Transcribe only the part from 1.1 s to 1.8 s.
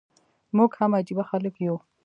خلک يو.